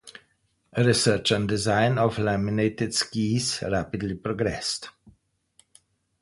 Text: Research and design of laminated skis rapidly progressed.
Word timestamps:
Research 0.79 1.29
and 1.29 1.47
design 1.47 1.99
of 1.99 2.17
laminated 2.17 2.91
skis 2.91 3.61
rapidly 3.61 4.15
progressed. 4.15 4.89